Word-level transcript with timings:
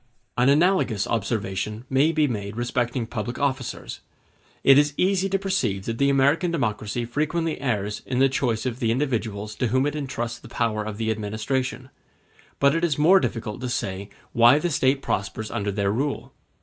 An 0.35 0.49
analogous 0.49 1.05
observation 1.05 1.85
may 1.87 2.11
be 2.11 2.27
made 2.27 2.55
respecting 2.57 3.05
public 3.05 3.37
officers. 3.37 3.99
It 4.63 4.79
is 4.79 4.95
easy 4.97 5.29
to 5.29 5.37
perceive 5.37 5.85
that 5.85 5.99
the 5.99 6.09
American 6.09 6.49
democracy 6.49 7.05
frequently 7.05 7.61
errs 7.61 8.01
in 8.07 8.17
the 8.17 8.27
choice 8.27 8.65
of 8.65 8.79
the 8.79 8.89
individuals 8.89 9.53
to 9.57 9.67
whom 9.67 9.85
it 9.85 9.95
entrusts 9.95 10.39
the 10.39 10.49
power 10.49 10.83
of 10.83 10.97
the 10.97 11.11
administration; 11.11 11.91
but 12.59 12.73
it 12.73 12.83
is 12.83 12.97
more 12.97 13.19
difficult 13.19 13.61
to 13.61 13.69
say 13.69 14.09
why 14.33 14.57
the 14.57 14.71
State 14.71 15.03
prospers 15.03 15.51
under 15.51 15.71
their 15.71 15.91
rule. 15.91 16.33